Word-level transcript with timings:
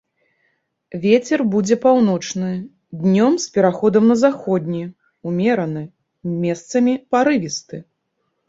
Вецер 1.03 1.39
будзе 1.55 1.75
паўночны, 1.83 2.49
днём 3.03 3.37
з 3.43 3.51
пераходам 3.57 4.03
на 4.13 4.17
заходні, 4.23 4.83
умераны, 5.33 5.83
месцамі 6.47 6.93
парывісты. 7.15 7.77